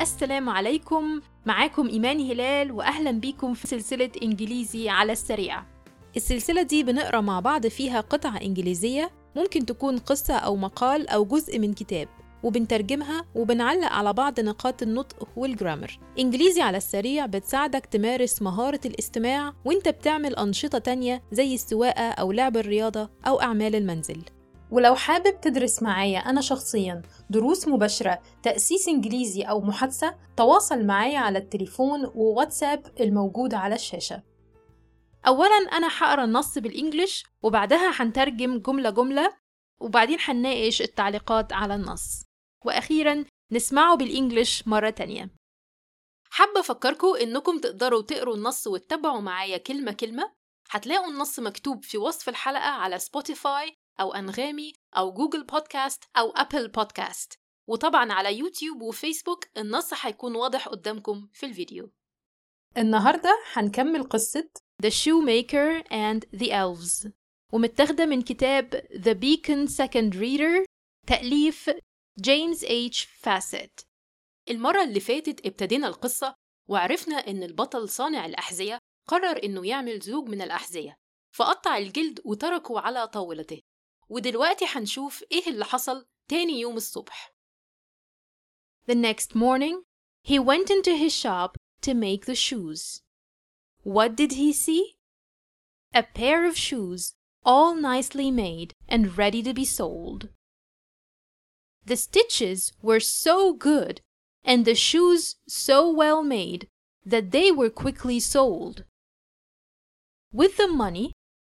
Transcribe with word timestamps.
السلام 0.00 0.48
عليكم. 0.48 1.20
معاكم 1.46 1.88
إيمان 1.88 2.20
هلال 2.20 2.72
وأهلا 2.72 3.10
بيكم 3.10 3.54
في 3.54 3.66
سلسلة 3.66 4.10
إنجليزي 4.22 4.88
على 4.88 5.12
السريع. 5.12 5.62
السلسلة 6.16 6.62
دي 6.62 6.82
بنقرأ 6.82 7.20
مع 7.20 7.40
بعض 7.40 7.66
فيها 7.66 8.00
قطعة 8.00 8.36
إنجليزية 8.36 9.10
ممكن 9.36 9.66
تكون 9.66 9.98
قصة 9.98 10.34
أو 10.34 10.56
مقال 10.56 11.08
أو 11.08 11.24
جزء 11.24 11.58
من 11.58 11.72
كتاب 11.74 12.08
وبنترجمها 12.42 13.24
وبنعلق 13.34 13.92
على 13.92 14.12
بعض 14.12 14.40
نقاط 14.40 14.82
النطق 14.82 15.28
والجرامر. 15.36 15.98
إنجليزي 16.18 16.60
على 16.62 16.76
السريع 16.76 17.26
بتساعدك 17.26 17.86
تمارس 17.86 18.42
مهارة 18.42 18.80
الاستماع 18.86 19.52
وإنت 19.64 19.88
بتعمل 19.88 20.36
أنشطة 20.36 20.78
تانية 20.78 21.22
زي 21.32 21.54
السواقة 21.54 22.10
أو 22.10 22.32
لعب 22.32 22.56
الرياضة 22.56 23.10
أو 23.26 23.40
أعمال 23.40 23.74
المنزل. 23.74 24.22
ولو 24.70 24.94
حابب 24.94 25.40
تدرس 25.40 25.82
معايا 25.82 26.18
أنا 26.18 26.40
شخصيا 26.40 27.02
دروس 27.30 27.68
مباشرة 27.68 28.22
تأسيس 28.42 28.88
إنجليزي 28.88 29.42
أو 29.42 29.60
محادثة 29.60 30.16
تواصل 30.36 30.84
معايا 30.84 31.18
على 31.18 31.38
التليفون 31.38 32.12
وواتساب 32.14 32.94
الموجود 33.00 33.54
على 33.54 33.74
الشاشة. 33.74 34.22
أولا 35.26 35.56
أنا 35.72 35.88
هقرأ 35.98 36.24
النص 36.24 36.58
بال 36.58 36.73
English 36.73 37.24
وبعدها 37.42 37.90
هنترجم 37.94 38.58
جملة 38.58 38.90
جملة 38.90 39.36
وبعدين 39.80 40.18
هنناقش 40.24 40.82
التعليقات 40.82 41.52
على 41.52 41.74
النص. 41.74 42.22
وأخيرا 42.64 43.24
نسمعه 43.52 43.96
بال 43.96 44.12
English 44.12 44.68
مرة 44.68 44.90
تانية. 44.90 45.30
حابة 46.30 46.60
أفكركم 46.60 47.14
إنكم 47.22 47.58
تقدروا 47.60 48.02
تقروا 48.02 48.34
النص 48.36 48.66
وتتابعوا 48.66 49.20
معايا 49.20 49.56
كلمة 49.56 49.92
كلمة؟ 49.92 50.32
هتلاقوا 50.70 51.10
النص 51.10 51.40
مكتوب 51.40 51.84
في 51.84 51.98
وصف 51.98 52.28
الحلقة 52.28 52.70
على 52.70 52.98
سبوتيفاي 52.98 53.76
أو 54.00 54.14
أنغامي 54.14 54.72
أو 54.96 55.12
جوجل 55.12 55.44
بودكاست 55.44 56.04
أو 56.16 56.30
أبل 56.30 56.68
بودكاست. 56.68 57.38
وطبعا 57.68 58.12
على 58.12 58.38
يوتيوب 58.38 58.82
وفيسبوك 58.82 59.44
النص 59.56 59.90
هيكون 60.06 60.36
واضح 60.36 60.68
قدامكم 60.68 61.28
في 61.32 61.46
الفيديو. 61.46 61.92
النهاردة 62.78 63.30
هنكمل 63.52 64.02
قصة 64.02 64.48
The 64.82 64.90
Shoemaker 64.90 65.82
and 65.90 66.38
the 66.40 66.48
Elves 66.48 67.10
ومتاخدة 67.52 68.06
من 68.06 68.22
كتاب 68.22 68.86
The 68.92 69.14
Beacon 69.14 69.70
Second 69.70 70.14
Reader 70.14 70.64
تأليف 71.06 71.70
James 72.20 72.64
H. 72.64 73.04
Fassett 73.04 73.80
المرة 74.50 74.82
اللي 74.84 75.00
فاتت 75.00 75.46
ابتدينا 75.46 75.86
القصة 75.86 76.34
وعرفنا 76.68 77.16
إن 77.16 77.42
البطل 77.42 77.88
صانع 77.88 78.26
الأحذية 78.26 78.78
قرر 79.08 79.44
إنه 79.44 79.66
يعمل 79.66 80.00
زوج 80.00 80.28
من 80.28 80.42
الأحذية 80.42 80.96
فقطع 81.36 81.78
الجلد 81.78 82.20
وتركه 82.24 82.80
على 82.80 83.08
طاولته. 83.08 83.60
ودلوقتي 84.09 84.65
هنشوف 84.65 85.23
إيه 85.31 85.47
اللي 85.47 85.65
حصل 85.65 86.05
تاني 86.27 86.59
يوم 86.59 86.77
الصبح 86.77 87.31
The 88.87 88.95
next 88.95 89.35
morning, 89.35 89.83
he 90.23 90.39
went 90.39 90.69
into 90.69 90.95
his 90.95 91.13
shop 91.13 91.55
to 91.81 91.93
make 91.93 92.25
the 92.25 92.35
shoes. 92.35 93.01
What 93.83 94.15
did 94.15 94.31
he 94.33 94.51
see? 94.53 94.95
A 95.93 96.03
pair 96.03 96.45
of 96.45 96.57
shoes, 96.57 97.13
all 97.45 97.75
nicely 97.75 98.31
made 98.31 98.73
and 98.87 99.17
ready 99.17 99.41
to 99.43 99.53
be 99.53 99.65
sold. 99.65 100.29
The 101.85 101.95
stitches 101.95 102.73
were 102.81 102.99
so 102.99 103.53
good 103.53 104.01
and 104.43 104.65
the 104.65 104.75
shoes 104.75 105.35
so 105.47 105.89
well 105.89 106.23
made 106.23 106.67
that 107.05 107.31
they 107.31 107.51
were 107.51 107.69
quickly 107.69 108.19
sold. 108.19 108.83
With 110.31 110.57
the 110.57 110.67
money, 110.67 111.13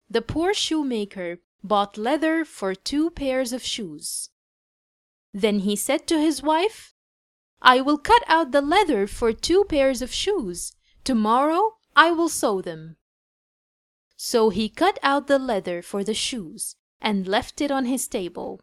the 0.10 0.22
poor 0.22 0.54
shoemaker 0.54 1.40
bought 1.67 1.99
leather 1.99 2.45
for 2.45 2.75
two 2.75 3.11
pairs 3.11 3.53
of 3.53 3.63
shoes. 3.63 4.31
Then 5.33 5.61
he 5.61 5.77
said 5.77 6.07
to 6.07 6.21
his 6.21 6.43
wife, 6.43 6.95
I 7.61 7.81
will 7.81 7.99
cut 7.99 8.23
out 8.27 8.53
the 8.53 8.61
leather 8.61 9.07
for 9.07 9.33
two 9.33 9.65
pairs 9.65 10.03
of 10.03 10.13
shoes. 10.13 10.75
Tomorrow 11.05 11.73
I 11.95 12.11
will 12.13 12.29
sew 12.29 12.61
them. 12.61 12.97
So 14.17 14.51
he 14.51 14.69
cut 14.69 14.99
out 15.03 15.27
the 15.27 15.39
leather 15.39 15.83
for 15.83 16.03
the 16.05 16.15
shoes 16.15 16.77
and 17.01 17.29
left 17.29 17.61
it 17.61 17.71
on 17.71 17.85
his 17.85 18.09
table. 18.09 18.61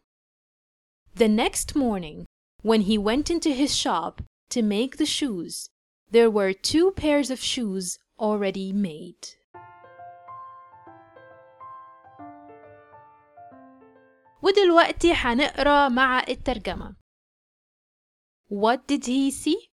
The 1.15 1.27
next 1.27 1.75
morning, 1.75 2.25
when 2.61 2.81
he 2.81 2.97
went 2.97 3.29
into 3.29 3.51
his 3.51 3.75
shop 3.75 4.21
to 4.49 4.61
make 4.61 4.97
the 4.97 5.05
shoes, 5.05 5.69
there 6.09 6.29
were 6.29 6.53
two 6.53 6.91
pairs 6.91 7.29
of 7.29 7.39
shoes 7.39 7.99
already 8.19 8.71
made. 8.71 9.35
ودلوقتي 14.43 15.13
هنقرا 15.13 15.89
مع 15.89 16.23
الترجمة. 16.29 16.95
What 18.49 18.87
did 18.87 19.05
he 19.05 19.31
see? 19.31 19.69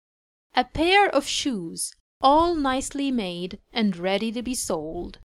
A 0.56 0.64
pair 0.64 1.10
of 1.10 1.28
shoes, 1.28 1.96
all 2.22 2.56
nicely 2.56 3.12
made 3.12 3.60
and 3.74 3.98
ready 3.98 4.32
to 4.32 4.42
be 4.44 4.56
sold. 4.56 5.20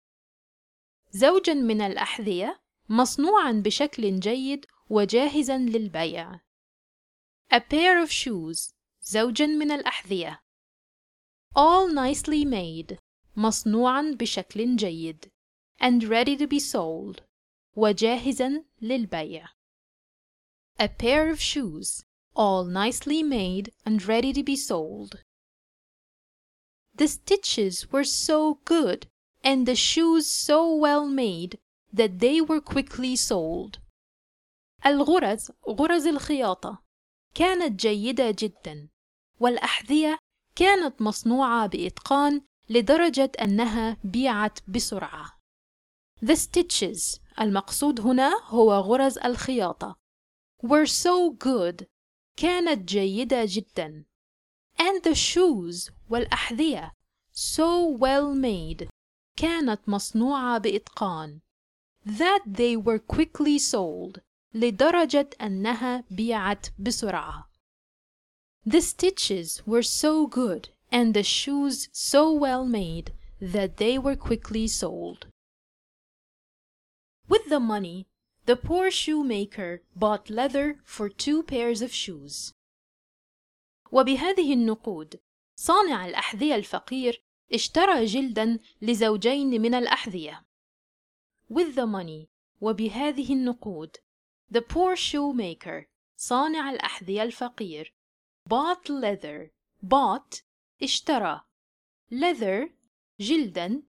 زوجا 1.12 1.54
من 1.54 1.80
الأحذية 1.80 2.60
مصنوعا 2.88 3.52
بشكل 3.64 4.20
جيد 4.20 4.66
وجاهزا 4.90 5.58
للبيع. 5.58 6.40
A 7.52 7.60
pair 7.60 8.02
of 8.04 8.10
shoes 8.10 8.72
زوجا 9.02 9.46
من 9.46 9.70
الأحذية 9.70 10.42
all 11.56 11.88
nicely 11.88 12.44
made 12.44 12.98
مصنوعا 13.36 14.16
بشكل 14.20 14.76
جيد 14.76 15.30
and 15.80 16.04
ready 16.04 16.36
to 16.36 16.46
be 16.46 16.58
sold 16.60 17.29
وجاهزا 17.76 18.64
للبيع. 18.82 19.48
A 20.78 20.88
pair 20.88 21.30
of 21.30 21.40
shoes 21.40 22.04
all 22.34 22.64
nicely 22.64 23.22
made 23.22 23.70
and 23.84 24.02
ready 24.06 24.32
to 24.32 24.42
be 24.42 24.56
sold. 24.56 25.22
The 26.94 27.08
stitches 27.08 27.92
were 27.92 28.04
so 28.04 28.60
good 28.64 29.06
and 29.42 29.66
the 29.66 29.76
shoes 29.76 30.26
so 30.26 30.74
well 30.74 31.06
made 31.06 31.58
that 31.92 32.18
they 32.18 32.40
were 32.40 32.60
quickly 32.60 33.16
sold. 33.16 33.78
الغرز 34.86 35.50
غرز 35.68 36.06
الخياطة 36.06 36.82
كانت 37.34 37.80
جيدة 37.80 38.30
جدا 38.38 38.88
والأحذية 39.40 40.18
كانت 40.56 41.02
مصنوعة 41.02 41.66
بإتقان 41.66 42.42
لدرجة 42.70 43.32
أنها 43.40 43.96
بيعت 44.04 44.58
بسرعة. 44.68 45.39
The 46.21 46.35
stitches 46.35 47.19
المقصود 47.39 47.99
هنا 48.01 48.41
هو 48.45 48.73
غرز 48.73 49.17
الخياطة 49.17 49.95
were 50.63 50.85
so 50.85 51.31
good 51.31 51.85
كانت 52.37 52.89
جيدة 52.89 53.45
جدا 53.45 54.05
and 54.77 55.03
the 55.03 55.15
shoes 55.15 55.91
والأحذية 56.09 56.91
so 57.33 57.97
well 57.97 58.35
made 58.35 58.87
كانت 59.37 59.89
مصنوعة 59.89 60.57
بإتقان 60.57 61.39
that 62.05 62.43
they 62.45 62.75
were 62.75 62.99
quickly 62.99 63.57
sold 63.57 64.19
لدرجة 64.53 65.29
أنها 65.41 66.03
بيعت 66.11 66.67
بسرعة. 66.79 67.49
The 68.65 68.81
stitches 68.81 69.61
were 69.65 69.83
so 69.83 70.27
good 70.27 70.69
and 70.91 71.13
the 71.13 71.23
shoes 71.23 71.89
so 71.91 72.31
well 72.33 72.65
made 72.65 73.13
that 73.39 73.77
they 73.77 73.97
were 73.97 74.15
quickly 74.15 74.67
sold. 74.67 75.27
With 77.29 77.49
the 77.49 77.59
money, 77.59 78.07
the 78.45 78.55
poor 78.55 78.89
shoemaker 78.89 79.83
bought 79.95 80.29
leather 80.29 80.79
for 80.83 81.09
two 81.09 81.43
pairs 81.43 81.81
of 81.81 81.93
shoes. 81.93 82.53
وبهذه 83.91 84.53
النقود 84.53 85.19
صانع 85.55 86.05
الأحذية 86.05 86.55
الفقير 86.55 87.21
اشترى 87.53 88.05
جلدا 88.05 88.59
لزوجين 88.81 89.61
من 89.61 89.73
الأحذية. 89.73 90.45
With 91.49 91.75
the 91.75 91.85
money 91.85 92.27
وبهذه 92.61 93.33
النقود 93.33 93.97
The 94.51 94.61
poor 94.61 94.95
shoemaker 94.95 95.85
صانع 96.17 96.71
الأحذية 96.71 97.23
الفقير 97.23 97.93
bought 98.49 98.89
leather 98.89 99.51
bought 99.83 100.41
اشترى 100.81 101.41
leather 102.11 102.69
جلدا 103.19 103.83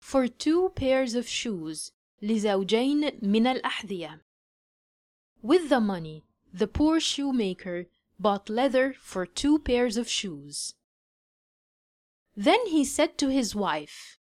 for 0.00 0.26
two 0.28 0.70
pairs 0.76 1.14
of 1.14 1.28
shoes 1.28 1.92
لزوجين 2.22 3.20
من 3.22 3.46
الأحذية 3.46 4.20
With 5.42 5.68
the 5.68 5.80
money 5.80 6.24
the 6.52 6.66
poor 6.66 7.00
shoemaker 7.00 7.86
bought 8.18 8.48
leather 8.48 8.94
for 8.94 9.26
two 9.26 9.58
pairs 9.58 9.96
of 9.96 10.08
shoes. 10.08 10.74
Then 12.36 12.66
he 12.66 12.84
said 12.84 13.18
to 13.18 13.28
his 13.28 13.54
wife, 13.54 14.18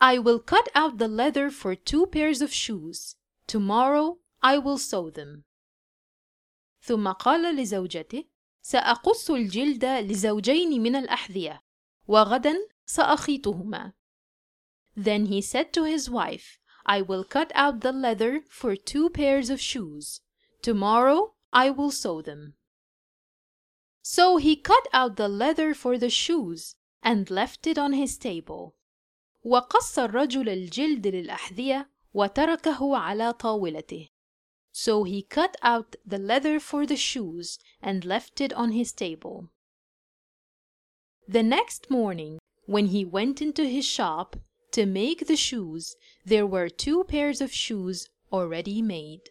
I 0.00 0.18
will 0.18 0.38
cut 0.38 0.68
out 0.74 0.98
the 0.98 1.08
leather 1.08 1.50
for 1.50 1.74
two 1.74 2.06
pairs 2.06 2.40
of 2.40 2.52
shoes. 2.52 3.16
Tomorrow 3.46 4.18
I 4.42 4.58
will 4.58 4.78
sew 4.78 5.10
them. 5.10 5.44
ثم 6.82 7.12
قال 7.12 7.56
لزوجته: 7.56 8.24
سأقص 8.62 9.30
الجلد 9.30 9.84
لزوجين 9.84 10.82
من 10.82 10.96
الأحذية، 10.96 11.62
وغدا 12.08 12.56
سأخيطهما. 12.86 13.92
Then 14.96 15.26
he 15.26 15.40
said 15.40 15.72
to 15.72 15.84
his 15.84 16.08
wife, 16.08 16.58
I 16.86 17.02
will 17.02 17.24
cut 17.24 17.52
out 17.54 17.80
the 17.80 17.92
leather 17.92 18.42
for 18.48 18.76
two 18.76 19.10
pairs 19.10 19.50
of 19.50 19.60
shoes. 19.60 20.20
Tomorrow 20.62 21.34
I 21.52 21.70
will 21.70 21.90
sew 21.90 22.22
them. 22.22 22.54
So 24.02 24.36
he 24.36 24.54
cut 24.54 24.86
out 24.92 25.16
the 25.16 25.28
leather 25.28 25.74
for 25.74 25.98
the 25.98 26.10
shoes 26.10 26.76
and 27.02 27.30
left 27.30 27.66
it 27.66 27.76
on 27.76 27.92
his 27.92 28.16
table. 28.18 28.76
وقص 29.44 29.98
الرجل 29.98 30.48
الجلد 30.48 31.06
للأحذية 31.06 31.88
وتركه 32.14 32.96
على 32.96 33.34
طاولته. 33.34 34.08
So 34.72 35.04
he 35.04 35.22
cut 35.22 35.56
out 35.62 35.96
the 36.04 36.18
leather 36.18 36.60
for 36.60 36.86
the 36.86 36.96
shoes 36.96 37.58
and 37.80 38.04
left 38.04 38.40
it 38.40 38.52
on 38.52 38.72
his 38.72 38.92
table. 38.92 39.50
The 41.28 41.42
next 41.42 41.90
morning, 41.90 42.38
when 42.66 42.86
he 42.86 43.04
went 43.04 43.42
into 43.42 43.64
his 43.64 43.84
shop 43.84 44.36
to 44.72 44.86
make 44.86 45.26
the 45.26 45.36
shoes, 45.36 45.96
there 46.24 46.46
were 46.46 46.68
two 46.68 47.04
pairs 47.04 47.40
of 47.40 47.52
shoes 47.52 48.08
already 48.32 48.82
made. 48.82 49.30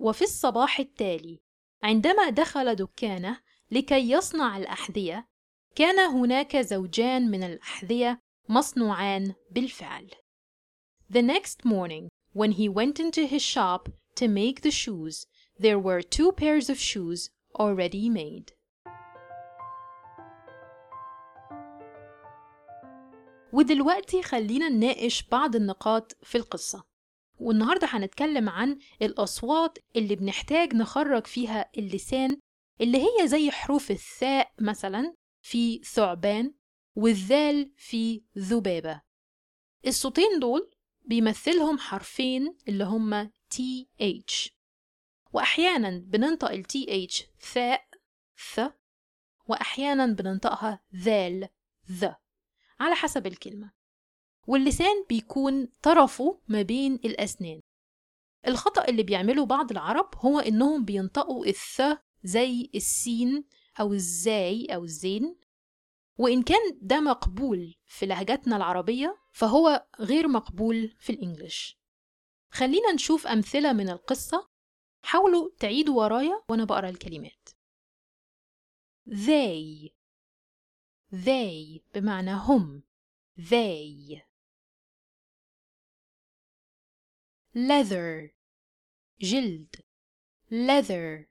وفي 0.00 0.22
الصباح 0.22 0.80
التالي 0.80 1.40
عندما 1.82 2.30
دخل 2.30 2.74
دكانه 2.74 3.40
لكي 3.70 4.10
يصنع 4.10 4.56
الأحذية 4.56 5.28
كان 5.74 5.98
هناك 5.98 6.56
زوجان 6.56 7.30
من 7.30 7.42
الأحذية 7.42 8.20
مصنوعان 8.48 9.34
بالفعل. 9.50 10.10
The 11.10 11.22
next 11.22 11.64
morning, 11.64 12.08
when 12.32 12.52
he 12.52 12.68
went 12.68 13.00
into 13.00 13.26
his 13.26 13.42
shop 13.42 13.88
to 14.16 14.28
make 14.28 14.60
the 14.62 14.70
shoes, 14.70 15.26
there 15.58 15.78
were 15.78 16.02
two 16.02 16.32
pairs 16.32 16.68
of 16.68 16.78
shoes 16.78 17.30
already 17.54 18.08
made. 18.08 18.52
ودلوقتي 23.53 24.21
خلينا 24.23 24.69
نناقش 24.69 25.23
بعض 25.23 25.55
النقاط 25.55 26.17
في 26.23 26.37
القصة. 26.37 26.83
والنهاردة 27.39 27.87
هنتكلم 27.91 28.49
عن 28.49 28.79
الأصوات 29.01 29.77
اللي 29.95 30.15
بنحتاج 30.15 30.75
نخرج 30.75 31.27
فيها 31.27 31.69
اللسان 31.77 32.37
اللي 32.81 32.97
هي 32.97 33.27
زي 33.27 33.51
حروف 33.51 33.91
الثاء 33.91 34.51
مثلا 34.59 35.15
في 35.41 35.81
ثعبان 35.83 36.53
والذال 36.95 37.71
في 37.77 38.23
ذبابة. 38.37 39.01
الصوتين 39.87 40.39
دول 40.39 40.71
بيمثلهم 41.05 41.77
حرفين 41.77 42.57
اللي 42.67 42.83
هما 42.83 43.31
TH 43.53 44.49
وأحيانا 45.33 45.89
بننطق 46.05 46.51
ال 46.51 46.63
TH 46.65 47.23
ثاء 47.53 47.87
ث 48.53 48.61
وأحيانا 49.47 50.05
بننطقها 50.05 50.81
ذال 50.95 51.49
ذ. 51.91 52.07
على 52.79 52.95
حسب 52.95 53.27
الكلمة. 53.27 53.71
واللسان 54.47 55.05
بيكون 55.09 55.67
طرفه 55.81 56.41
ما 56.47 56.61
بين 56.61 56.93
الأسنان. 56.93 57.61
الخطأ 58.47 58.85
اللي 58.87 59.03
بيعمله 59.03 59.45
بعض 59.45 59.71
العرب 59.71 60.09
هو 60.17 60.39
إنهم 60.39 60.85
بينطقوا 60.85 61.45
الث 61.45 61.81
زي 62.23 62.69
السين 62.75 63.43
أو 63.79 63.93
الزاي 63.93 64.65
أو 64.65 64.83
الزين. 64.83 65.39
وإن 66.17 66.43
كان 66.43 66.79
ده 66.81 66.99
مقبول 66.99 67.75
في 67.85 68.05
لهجتنا 68.05 68.55
العربية 68.57 69.17
فهو 69.31 69.87
غير 69.99 70.27
مقبول 70.27 70.95
في 70.99 71.11
الإنجليش. 71.11 71.79
خلينا 72.51 72.91
نشوف 72.91 73.27
أمثلة 73.27 73.73
من 73.73 73.89
القصة. 73.89 74.49
حاولوا 75.03 75.49
تعيدوا 75.59 76.03
ورايا 76.03 76.43
وأنا 76.49 76.65
بقرأ 76.65 76.89
الكلمات. 76.89 77.49
they 79.09 79.91
they 81.10 81.82
بمعنى 81.94 82.32
هم 82.32 82.82
they 83.36 84.22
leather 87.54 88.32
جلد 89.20 89.84
leather 90.50 91.28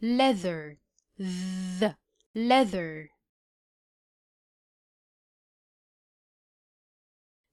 leather 0.00 0.78
the 1.18 1.96
leather 2.34 3.10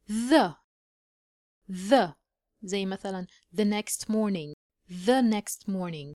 the 0.07 0.55
the 1.67 2.15
زي 2.63 2.85
مثلا 2.85 3.27
the 3.53 3.65
next 3.65 4.09
morning 4.09 4.53
the 4.87 5.21
next 5.21 5.67
morning 5.67 6.13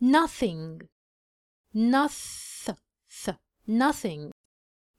nothing 0.00 0.88
Noth 1.75 2.69
th 3.23 3.29
nothing 3.67 4.31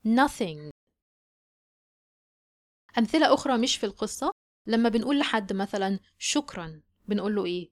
nothing. 0.04 0.70
أمثلة 2.98 3.34
أخرى 3.34 3.58
مش 3.58 3.76
في 3.76 3.86
القصة 3.86 4.30
لما 4.66 4.88
بنقول 4.88 5.18
لحد 5.18 5.52
مثلا 5.52 6.00
شكرا 6.18 6.82
بنقول 7.08 7.34
له 7.34 7.44
إيه؟ 7.44 7.70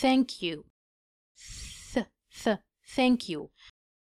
Thank 0.00 0.26
you. 0.42 0.62
th 1.94 2.02
th 2.44 2.58
thank 2.96 3.28
you. 3.28 3.48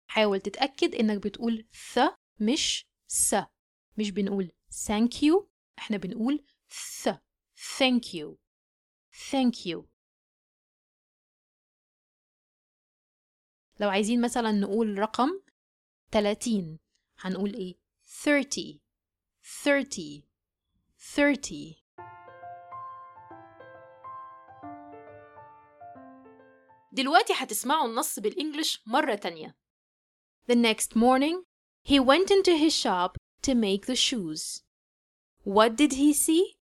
حاول 0.08 0.42
تتأكد 0.42 0.96
إنك 0.96 1.24
بتقول 1.28 1.68
ث 1.94 2.00
مش 2.40 2.86
س. 3.08 3.36
مش 3.98 4.12
بنقول 4.12 4.52
thank 4.72 5.14
you 5.22 5.46
إحنا 5.80 5.98
بنقول 5.98 6.44
ث 7.04 7.10
thank 7.78 8.14
you. 8.14 8.36
Thank 9.32 9.66
you. 9.66 9.84
لو 13.80 13.90
عايزين 13.90 14.22
مثلا 14.22 14.52
نقول 14.52 15.00
رقم 15.00 15.30
30 16.12 16.80
هنقول 17.20 17.54
إيه 17.54 17.76
30 18.24 18.80
30 19.64 20.24
30 21.16 21.76
دلوقتي 26.92 27.34
هتسمعوا 27.36 27.88
النص 27.88 28.20
بالإنجلش 28.20 28.84
مرة 28.86 29.16
تانية 29.16 29.56
The 30.52 30.56
next 30.56 30.96
morning 30.96 31.44
he 31.84 32.00
went 32.00 32.32
into 32.32 32.56
his 32.58 32.74
shop 32.74 33.18
to 33.44 33.54
make 33.54 33.86
the 33.86 33.96
shoes. 33.96 34.64
What 35.44 35.76
did 35.76 35.94
he 35.94 36.12
see? 36.14 36.58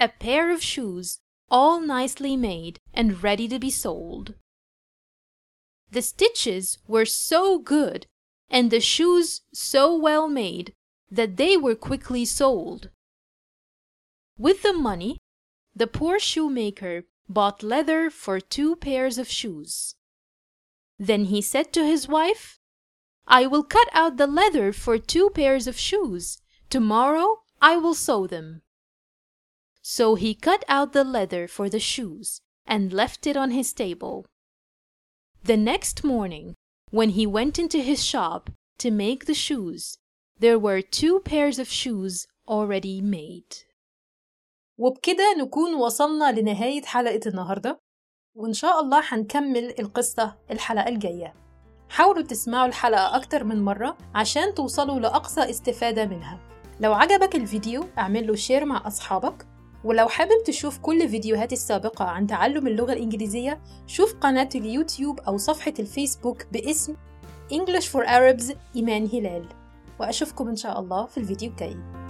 A 0.00 0.08
pair 0.08 0.52
of 0.54 0.62
shoes 0.62 1.18
all 1.50 1.80
nicely 1.80 2.36
made 2.36 2.78
and 2.92 3.22
ready 3.22 3.48
to 3.48 3.58
be 3.58 3.70
sold. 3.70 4.34
The 5.94 6.02
stitches 6.02 6.78
were 6.88 7.04
so 7.04 7.60
good 7.60 8.08
and 8.50 8.72
the 8.72 8.80
shoes 8.80 9.42
so 9.52 9.94
well 9.96 10.28
made 10.28 10.74
that 11.08 11.36
they 11.36 11.56
were 11.56 11.76
quickly 11.76 12.24
sold. 12.24 12.90
With 14.36 14.62
the 14.62 14.72
money, 14.72 15.18
the 15.72 15.86
poor 15.86 16.18
shoemaker 16.18 17.04
bought 17.28 17.62
leather 17.62 18.10
for 18.10 18.40
two 18.40 18.74
pairs 18.74 19.18
of 19.18 19.30
shoes. 19.30 19.94
Then 20.98 21.26
he 21.26 21.40
said 21.40 21.72
to 21.74 21.86
his 21.86 22.08
wife, 22.08 22.58
I 23.28 23.46
will 23.46 23.62
cut 23.62 23.88
out 23.92 24.16
the 24.16 24.26
leather 24.26 24.72
for 24.72 24.98
two 24.98 25.30
pairs 25.30 25.68
of 25.68 25.78
shoes. 25.78 26.42
Tomorrow 26.70 27.44
I 27.62 27.76
will 27.76 27.94
sew 27.94 28.26
them. 28.26 28.62
So 29.80 30.16
he 30.16 30.34
cut 30.34 30.64
out 30.66 30.92
the 30.92 31.04
leather 31.04 31.46
for 31.46 31.68
the 31.68 31.78
shoes 31.78 32.40
and 32.66 32.92
left 32.92 33.28
it 33.28 33.36
on 33.36 33.52
his 33.52 33.72
table. 33.72 34.26
The 35.46 35.58
next 35.58 36.02
morning, 36.04 36.54
when 36.90 37.10
he 37.10 37.26
went 37.26 37.58
into 37.58 37.78
his 37.82 38.02
shop 38.02 38.48
to 38.78 38.90
make 38.90 39.26
the 39.26 39.34
shoes, 39.34 39.98
there 40.40 40.58
were 40.58 40.80
two 40.80 41.20
pairs 41.20 41.58
of 41.58 41.68
shoes 41.68 42.26
already 42.48 43.02
made. 43.02 43.64
وبكده 44.78 45.34
نكون 45.38 45.74
وصلنا 45.74 46.32
لنهاية 46.32 46.82
حلقة 46.82 47.20
النهاردة 47.26 47.78
وإن 48.36 48.52
شاء 48.52 48.80
الله 48.80 49.02
هنكمل 49.04 49.74
القصة 49.80 50.36
الحلقة 50.50 50.88
الجاية. 50.88 51.34
حاولوا 51.88 52.22
تسمعوا 52.22 52.66
الحلقة 52.66 53.16
أكتر 53.16 53.44
من 53.44 53.62
مرة 53.62 53.98
عشان 54.14 54.54
توصلوا 54.54 55.00
لأقصى 55.00 55.50
استفادة 55.50 56.06
منها. 56.06 56.40
لو 56.80 56.94
عجبك 56.94 57.36
الفيديو 57.36 57.84
اعمل 57.98 58.26
له 58.26 58.34
شير 58.34 58.64
مع 58.64 58.86
أصحابك. 58.86 59.46
ولو 59.84 60.08
حابب 60.08 60.42
تشوف 60.44 60.78
كل 60.78 61.08
فيديوهاتي 61.08 61.54
السابقة 61.54 62.04
عن 62.04 62.26
تعلم 62.26 62.66
اللغة 62.66 62.92
الإنجليزية 62.92 63.60
شوف 63.86 64.14
قناة 64.14 64.48
اليوتيوب 64.54 65.20
أو 65.20 65.36
صفحة 65.36 65.74
الفيسبوك 65.78 66.46
باسم 66.52 66.94
English 67.52 67.84
for 67.84 68.06
Arabs 68.06 68.56
إيمان 68.76 69.08
هلال. 69.12 69.48
وأشوفكم 70.00 70.48
إن 70.48 70.56
شاء 70.56 70.80
الله 70.80 71.06
في 71.06 71.18
الفيديو 71.18 71.50
الجاي. 71.50 72.03